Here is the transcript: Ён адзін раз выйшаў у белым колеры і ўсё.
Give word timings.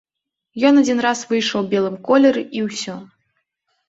Ён 0.69 0.79
адзін 0.81 1.03
раз 1.05 1.19
выйшаў 1.33 1.59
у 1.63 1.67
белым 1.73 1.97
колеры 2.07 2.43
і 2.61 2.65
ўсё. 2.69 2.95